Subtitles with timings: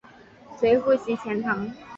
[0.59, 1.71] 随父徙钱塘。